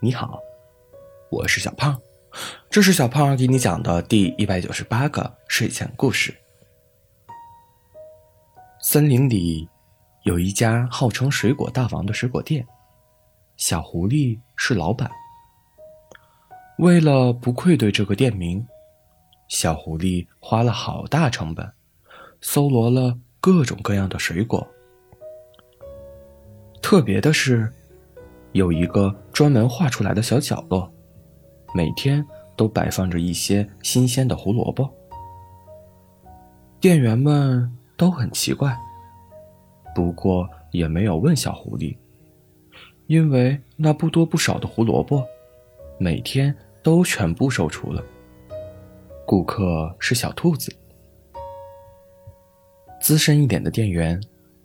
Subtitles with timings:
[0.00, 0.40] 你好，
[1.28, 2.00] 我是小胖，
[2.70, 6.32] 这是小胖给你讲的第一百九十八个睡前故事。
[8.80, 9.68] 森林里
[10.22, 12.64] 有一家号称“水果大王”的水果店，
[13.56, 15.10] 小狐狸是老板。
[16.78, 18.64] 为了不愧对这个店名，
[19.48, 21.68] 小狐狸花了好大成本，
[22.40, 24.64] 搜罗了各种各样的水果。
[26.80, 27.68] 特别的是，
[28.52, 30.92] 有一个专门画出来的小角落，
[31.72, 34.92] 每天都摆放着一些新鲜的胡萝卜。
[36.80, 38.76] 店员们都很奇怪，
[39.94, 41.96] 不过也没有问小狐狸，
[43.06, 45.24] 因为那不多不少的胡萝卜，
[46.00, 46.52] 每天
[46.82, 48.02] 都全部售出了。
[49.24, 50.74] 顾客是小兔子，
[53.00, 54.20] 资深一点的店员。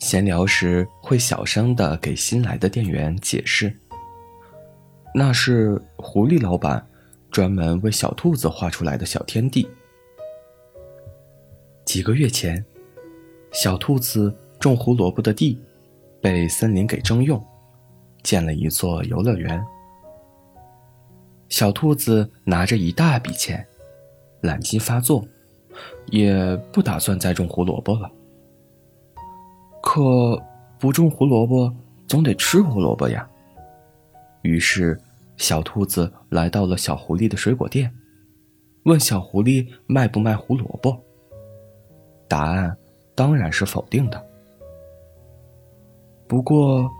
[0.00, 3.74] 闲聊时会小声的给新来的店员解释，
[5.16, 6.84] 那是狐狸老板
[7.30, 9.68] 专门为小兔子画出来的小天地。
[11.84, 12.64] 几个月前，
[13.52, 15.56] 小兔子种胡萝卜的地
[16.20, 17.40] 被森林给征用，
[18.24, 19.64] 建了一座游乐园。
[21.48, 23.64] 小兔子拿着一大笔钱，
[24.40, 25.24] 懒劲发作，
[26.06, 28.10] 也不打算再种胡萝卜了。
[29.80, 30.42] 可
[30.76, 31.72] 不种胡萝卜，
[32.08, 33.30] 总得吃胡萝卜呀。
[34.44, 35.00] 于是，
[35.38, 37.90] 小兔子来到了小狐狸的水果店，
[38.84, 41.02] 问小狐狸卖不卖胡萝卜。
[42.28, 42.76] 答案
[43.14, 44.22] 当然是否定的。
[46.28, 46.90] 不过，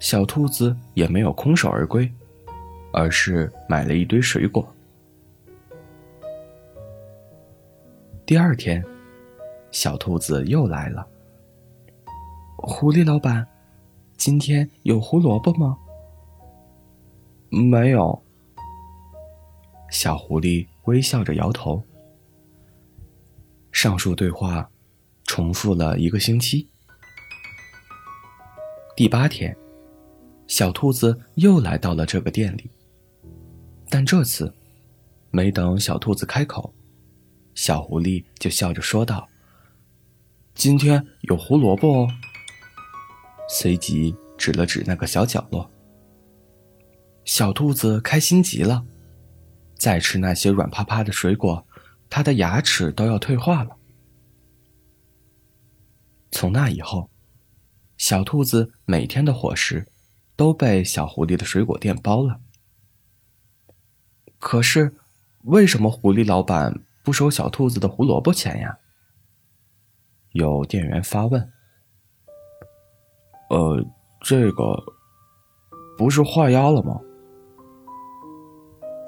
[0.00, 2.10] 小兔子也没有空手而归，
[2.92, 4.66] 而是买了一堆水果。
[8.26, 8.84] 第二天，
[9.70, 11.06] 小兔子又来了。
[12.58, 13.46] 狐狸老板，
[14.18, 15.78] 今天有胡萝卜吗？
[17.52, 18.20] 没有。
[19.90, 21.84] 小狐狸微笑着摇头。
[23.70, 24.70] 上述对话
[25.24, 26.66] 重复了一个星期。
[28.96, 29.54] 第八天，
[30.46, 32.70] 小兔子又来到了这个店里，
[33.90, 34.50] 但这次
[35.30, 36.72] 没等小兔子开口，
[37.54, 39.28] 小狐狸就笑着说道
[40.54, 42.08] ：“今天有胡萝卜哦。”
[43.48, 45.70] 随即指了指那个小角落。
[47.24, 48.84] 小兔子开心极了，
[49.76, 51.66] 再吃那些软趴趴的水果，
[52.10, 53.76] 它的牙齿都要退化了。
[56.30, 57.10] 从那以后，
[57.96, 59.86] 小兔子每天的伙食
[60.34, 62.40] 都被小狐狸的水果店包了。
[64.38, 64.96] 可是，
[65.44, 68.78] 为什么狐狸老板不收小兔子的胡萝卜钱呀？
[70.32, 71.52] 有店员发问。
[73.50, 73.84] 呃，
[74.22, 74.82] 这个
[75.96, 77.00] 不是画押了吗？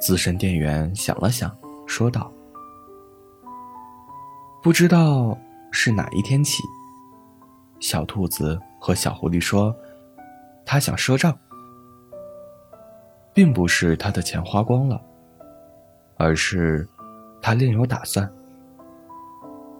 [0.04, 1.50] 资深店员想了想，
[1.86, 2.30] 说道
[4.62, 5.34] ：“不知道
[5.72, 6.62] 是哪一天起，
[7.80, 9.74] 小兔子和小狐狸说，
[10.66, 11.34] 他想赊账，
[13.32, 15.00] 并不是他的钱花光了，
[16.18, 16.86] 而是
[17.40, 18.30] 他另有打算。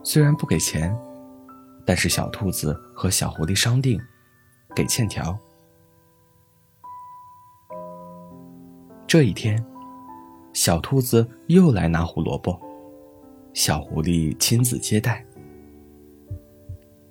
[0.02, 0.98] 虽然不给钱，
[1.84, 4.00] 但是小兔子和小狐狸商定。”
[4.74, 5.38] 给欠条。
[9.06, 9.64] 这一天，
[10.54, 12.56] 小兔子又来拿胡萝卜，
[13.52, 15.26] 小狐狸亲自接待。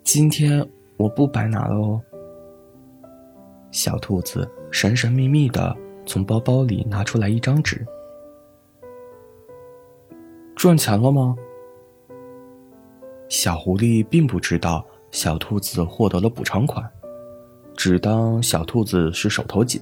[0.02, 0.66] 今天
[0.96, 2.02] 我不白拿了哦。
[3.70, 7.86] 小兔子神神秘秘的从包包里拿出来一张纸。
[10.56, 11.36] 赚钱了吗？
[13.28, 16.90] 小狐狸并不知道小兔子获得了补偿款。
[17.75, 19.81] 只当小兔子是手头紧。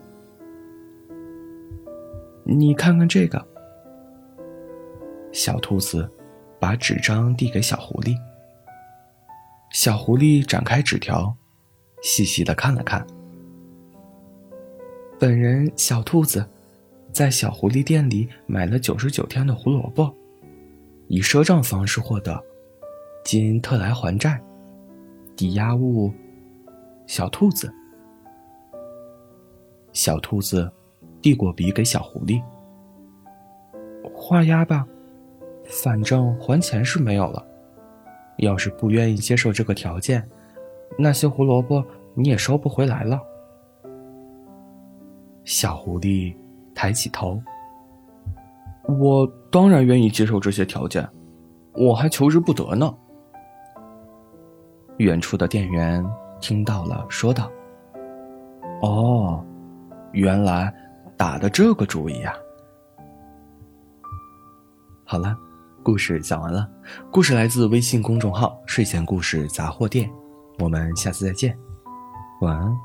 [2.44, 3.48] 你看看这个。
[5.32, 6.10] 小兔子
[6.60, 8.16] 把纸张递给小狐狸。
[9.72, 11.34] 小狐狸展开纸条，
[12.04, 13.06] 细细的看了看。
[15.18, 16.46] 本人小兔子，
[17.14, 20.14] 在小狐狸店里买了九十九天的胡萝卜，
[21.08, 22.44] 以赊账方式获得，
[23.24, 24.42] 今特来还债。
[25.36, 26.12] 抵押物：
[27.08, 27.74] 小兔子。
[29.94, 30.72] 小兔子
[31.22, 32.42] 递过笔给小狐狸，
[34.14, 34.86] 画押吧，
[35.66, 37.46] 反正还钱是没有了。
[38.38, 40.28] 要是不愿意接受这个条件，
[40.98, 41.86] 那些胡萝卜
[42.16, 43.22] 你也收不回来了。
[45.44, 46.36] 小狐狸
[46.74, 47.40] 抬起头，
[48.88, 51.08] 我当然愿意接受这些条件，
[51.74, 52.92] 我还求之不得呢。
[54.98, 56.04] 远处的店员
[56.40, 57.52] 听到了，说道
[58.82, 59.46] ：“哦。”
[60.14, 60.74] 原来，
[61.22, 62.34] 打的这个主意呀？
[65.06, 65.38] 好了，
[65.84, 66.68] 故事讲完了。
[67.12, 70.10] 故事来自微信公众号“睡前故事杂货店”，
[70.58, 71.56] 我们下次再见，
[72.42, 72.76] 晚安。